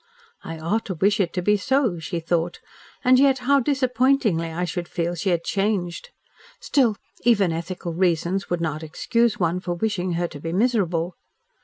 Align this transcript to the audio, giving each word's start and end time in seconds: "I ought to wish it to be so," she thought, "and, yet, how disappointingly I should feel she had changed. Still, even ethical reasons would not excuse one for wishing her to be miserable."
"I 0.43 0.57
ought 0.57 0.85
to 0.85 0.95
wish 0.95 1.19
it 1.19 1.31
to 1.33 1.43
be 1.43 1.57
so," 1.57 1.99
she 1.99 2.19
thought, 2.19 2.59
"and, 3.03 3.19
yet, 3.19 3.37
how 3.45 3.59
disappointingly 3.59 4.47
I 4.51 4.65
should 4.65 4.87
feel 4.87 5.13
she 5.13 5.29
had 5.29 5.43
changed. 5.43 6.09
Still, 6.59 6.95
even 7.23 7.51
ethical 7.51 7.93
reasons 7.93 8.49
would 8.49 8.61
not 8.61 8.81
excuse 8.81 9.39
one 9.39 9.59
for 9.59 9.75
wishing 9.75 10.13
her 10.13 10.27
to 10.29 10.39
be 10.39 10.53
miserable." 10.53 11.17